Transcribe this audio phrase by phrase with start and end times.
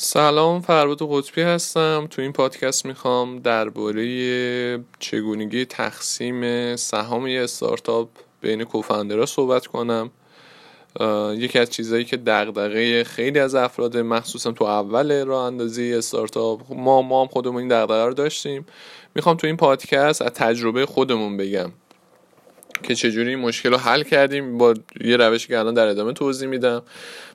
[0.00, 2.06] سلام فرباد قطبی هستم.
[2.10, 8.08] تو این پادکست می‌خوام درباره چگونگی تقسیم سهام یه استارتاپ
[8.40, 10.10] بین کوفندرها صحبت کنم.
[11.36, 17.02] یکی از چیزهایی که دغدغه خیلی از افراد مخصوصا تو اول راه اندازی استارتاپ ما
[17.02, 18.66] ما هم خودمون این دغدغه رو داشتیم.
[19.14, 21.72] می‌خوام تو این پادکست از تجربه خودمون بگم.
[22.82, 26.48] که چجوری این مشکل رو حل کردیم با یه روشی که الان در ادامه توضیح
[26.48, 26.82] میدم.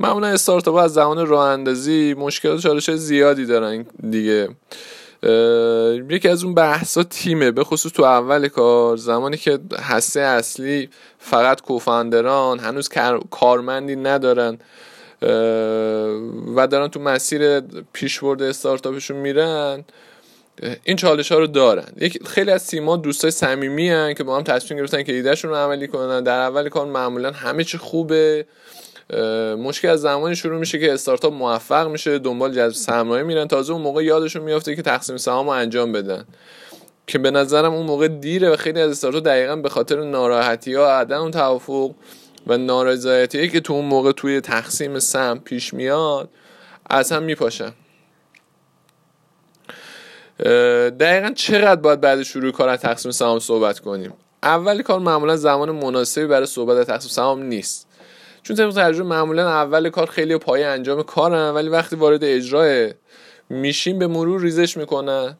[0.00, 4.48] معمولا استارتاپ از زمان راه اندازی مشکلات چالش زیادی دارن دیگه.
[6.10, 8.96] یکی از اون بحثا تیمه به خصوص تو اول کار.
[8.96, 12.88] زمانی که هسته اصلی فقط کوفاندران هنوز
[13.30, 14.58] کارمندی ندارن
[16.56, 17.60] و دارن تو مسیر
[17.92, 19.84] پیشبرد استارتاپشون میرن
[20.84, 21.84] این چالش ها رو دارن.
[22.26, 26.22] خیلی از تیم‌ها دوستای صمیمی که با هم تصمیم گرفتن که ایدهشون رو عملی کنن.
[26.22, 28.46] در اول کار معمولا همه چی خوبه.
[29.58, 33.48] مشکل از زمانی شروع میشه که استارتاپ موفق میشه دنبال جذب سرمایه میرن.
[33.48, 36.24] تازه اون موقع یادشون میافته که تقسیم سهام انجام بدن.
[37.06, 40.98] که به نظرم اون موقع دیره و خیلی از استارتاپ دقیقا به خاطر ناراحتی ها
[40.98, 41.94] عدم توافق
[42.46, 46.28] و نارضایتی که تو اون موقع توی تقسیم سهم پیش میاد
[46.90, 47.72] از هم میپاشن.
[51.00, 55.70] دقیقا چقدر باید بعد شروع کار از تقسیم سهام صحبت کنیم؟ اول کار معمولا زمان
[55.70, 57.86] مناسبی برای صحبت از تقسیم سهام نیست.
[58.42, 62.94] چون طبق تجربه معمولا اول کار خیلی پایه انجام کارن ولی وقتی وارد اجرای
[63.50, 65.36] میشیم به مرور ریزش می‌کنن.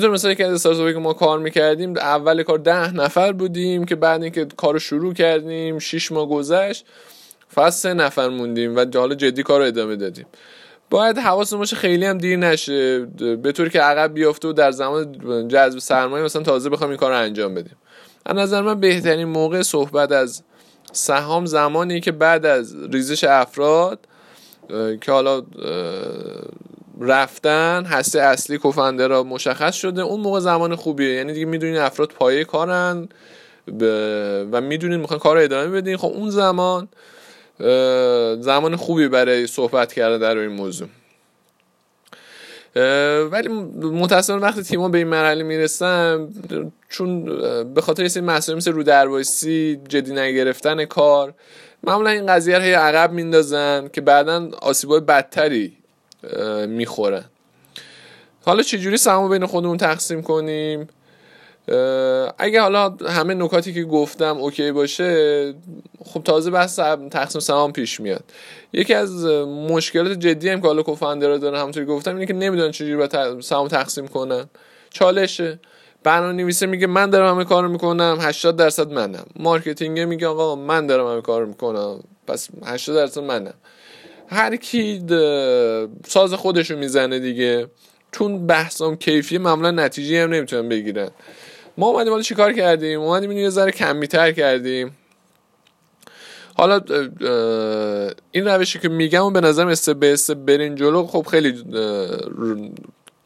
[0.00, 4.22] طور مثلا که از که ما کار می‌کردیم اول کار ده نفر بودیم که بعد
[4.22, 6.86] اینکه کار شروع کردیم شیش ماه گذشت
[7.48, 10.26] فقط سه نفر موندیم و حالا جدی کار رو ادامه دادیم.
[10.92, 12.98] باید حواسمون باشه خیلی هم دیر نشه.
[13.42, 17.10] به طوری که عقب بیافته و در زمان جذب سرمایه مثلا تازه بخوام این کار
[17.10, 17.76] رو انجام بدیم.
[18.26, 20.42] از نظر من بهترین موقع صحبت از
[20.92, 23.98] سهام زمانی که بعد از ریزش افراد
[25.00, 25.42] که حالا
[27.00, 31.14] رفتن هسته اصلی کوفنده را مشخص شده اون موقع زمان خوبیه.
[31.14, 33.08] یعنی دیگه می‌دونین افراد پایه کارن
[34.52, 35.96] و می‌دونین می‌خوان کار رو ادامه بدین.
[35.96, 36.88] خب اون زمان
[38.40, 40.88] زمان خوبی برای صحبت کردن در این موضوع.
[43.30, 43.48] ولی
[43.82, 46.28] متاسفانه وقتی تیم‌ها به این مرحله می‌رسن
[46.88, 47.24] چون
[47.74, 51.34] به خاطر این مسائل مثل رو دروایسی جدی نگرفتن کار
[51.84, 55.72] معمولا این قضیه رو عقب میندازن که بعدا آسیبای بدتری
[56.68, 57.24] می‌خورن.
[58.44, 60.88] حالا چجوری سهام بین خودمون تقسیم کنیم؟
[62.38, 65.54] اگه حالا همه نکاتی که گفتم اوکی باشه
[66.04, 66.78] خب تازه بحث
[67.10, 68.24] تقسیم سهام پیش میاد.
[68.72, 72.70] یکی از مشکلات جدی هم که حالا co-founder ا دارن همونطوری گفتم اینه که نمی‌دونن
[72.70, 74.44] چجوری باید سهام تقسیم کنن.
[74.90, 75.60] چالشه.
[76.04, 79.24] برنامه میگه من دارم همه کارو می‌کنم 80 درصد منم.
[79.36, 83.54] marketing میگه آقا من دارم همه کارو می‌کنم پس 80 درصد منم.
[84.28, 85.04] هر کی
[86.06, 87.66] ساز خودشو می‌زنه دیگه
[88.12, 91.10] چون بحثم کیفی معمولا نتیجه هم نمی‌تونن بگیرن.
[91.82, 94.96] ما اومدیم حالا چیکار کردیم؟ اومدیم اینو یه ذره کمیتر کردیم.
[96.54, 96.80] حالا
[98.30, 101.64] این روشی که میگم و به نظرم step به step برین جلو خب خیلی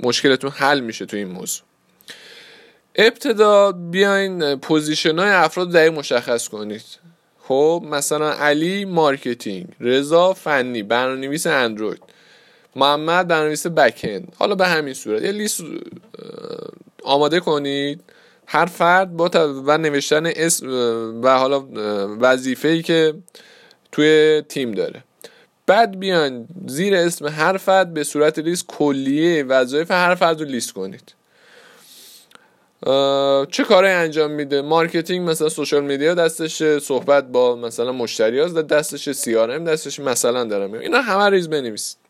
[0.00, 1.64] مشکلتون حل میشه تو این موضوع.
[2.94, 6.84] ابتدا بیاین position های افراد دقیق مشخص کنید.
[7.42, 12.02] خب مثلا علی marketing رضا فنی برنامه‌نویس اندروید
[12.76, 15.22] محمد برنامه‌نویس back-end حالا به همین صورت.
[15.22, 15.60] یه لیست
[17.04, 18.00] آماده کنید.
[18.50, 19.30] هر فرد با
[19.66, 20.68] و نوشتن اسم
[21.22, 21.64] و حالا
[22.20, 23.14] وظیفه ای که
[23.92, 25.04] توی تیم داره.
[25.66, 30.72] بعد بیان زیر اسم هر فرد به صورت لیست کلیه وظایف هر فرد رو لیست
[30.72, 31.14] کنید.
[33.50, 39.58] چه کاری انجام میده؟ marketing مثلا social media دستش صحبت با مثلا مشتری دستش CRM
[39.58, 40.72] دستش مثلا دارم.
[40.72, 42.07] اینا همه ریز بنویسید.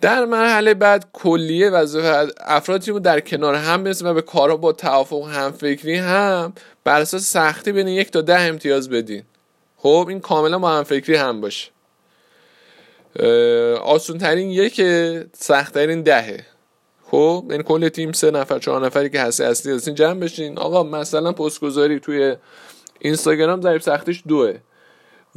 [0.00, 4.72] در مرحله بعد کلیه وظایف افرادی رو در کنار هم برسیم و به کارها با
[4.72, 6.52] توافق هم فکری هم
[6.84, 9.22] بر اساس سختی بین یک تا ده امتیاز بدین.
[9.76, 11.70] خب این کاملا با هم فکری هم باشه.
[13.82, 14.82] آسون ترین یک
[15.32, 16.44] سخت ترین دهه.
[17.06, 20.58] خب این یعنی کل تیم سه نفر چهار نفری که هستی اصلی هستین جمع بشین.
[20.58, 22.36] آقا مثلا پست گذاری توی
[22.98, 24.54] اینستاگرام ضریب سختیش دوه.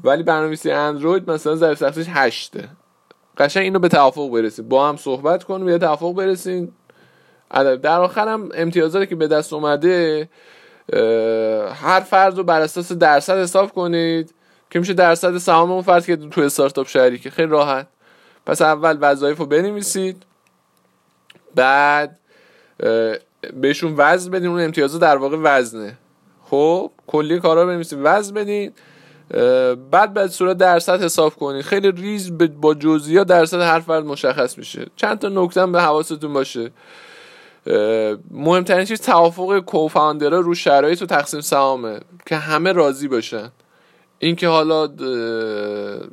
[0.04, 2.70] ولی برنامه‌نویسی اندروید مثلا ضریب سختیش هشته.
[3.38, 6.72] قشنگ اینو به توافق برسید با هم صحبت کنیم به توافق برسین
[7.82, 10.30] در آخر هم امتیازاتی که به دست اومده
[11.74, 14.34] هر فرد رو بر اساس درصد حساب کنید
[14.70, 17.30] که میشه درصد سهام اون فرد که تو استارتاپ شریکه.
[17.30, 17.88] خیلی راحت.
[18.46, 20.24] پس اول وظایف رو بنویسید.
[21.56, 22.20] بعد
[23.54, 24.50] بهشون وزن بدین.
[24.50, 25.98] اون امتیازا در واقع وزنه.
[26.44, 28.00] خب کلی کارا بنویسید.
[28.02, 28.74] وزن بدین.
[29.92, 32.32] بعد به صورت درصد حساب کنید خیلی ریز
[32.62, 34.86] با جزئیات درصد هر فرد مشخص میشه.
[34.96, 36.72] چند تا نکته به حواستون باشه.
[38.32, 43.52] مهمترین چیز توافق کوفاندرها رو شرایط و تقسیم سهامه که همه راضی باشن.
[44.20, 44.90] اینکه حالا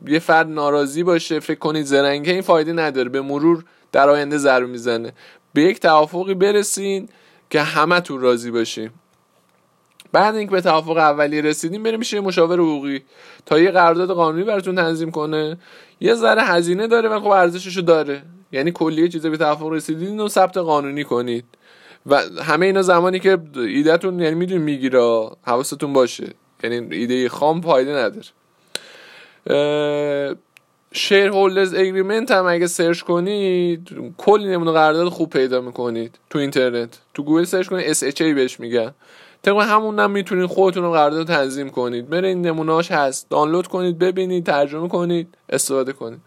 [0.06, 3.08] یه فرد ناراضی باشه فکر کنید زرنگه این فایده نداره.
[3.08, 5.12] به مرور در آینده ضرر می‌زنه.
[5.52, 7.08] به یک توافقی برسین
[7.50, 8.90] که همه تو راضی باشیم
[10.12, 13.02] بعد اینکه به توافق اولیه رسیدیم بریم میشه مشاور حقوقی.
[13.46, 15.58] تا یه قرارداد قانونی براتون تنظیم کنه.
[16.00, 18.22] یه ذره هزینه داره و خب ارزششو داره.
[18.52, 21.44] یعنی کلیه چیزا به توافق رسیدین و ثبت قانونی کنید.
[22.06, 26.28] و همه اینا زمانی که ایدهتون یعنی میدون می‌گیره حواستون باشه.
[26.64, 28.26] یعنی ایده خام فایده نداره.
[30.92, 33.88] shareholders agreement هم اگه search کنید
[34.18, 36.98] کلی نمونه قرارداد خوب پیدا می‌کنید تو اینترنت.
[37.14, 38.94] تو گوگل search کنید SHA بهش میگن.
[39.42, 42.08] طبق همون هم می‌تونید خودتون رو قرارداد تنظیم کنید.
[42.08, 43.30] برین نمونهاش هست.
[43.30, 46.20] دانلود کنید ببینید ترجمه کنید استفاده کنید.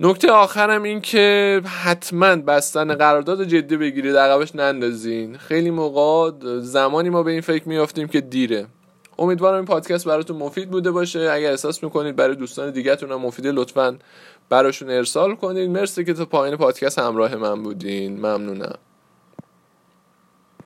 [0.00, 5.36] نکته آخرم این که حتما بستن قرارداد جدی بگیرید عقبش نندازین.
[5.36, 6.30] خیلی موقع
[6.60, 8.66] زمانی ما به این فکر میافتیم که دیره.
[9.18, 11.30] امیدوارم این پادکست براتون مفید بوده باشه.
[11.32, 13.98] اگر احساس می‌کنید برای دوستان دیگهتون هم مفیده لطفا
[14.48, 15.70] براشون ارسال کنید.
[15.70, 18.16] مرسی که تا پایین پادکست همراه من بودین.
[18.16, 18.78] ممنونم.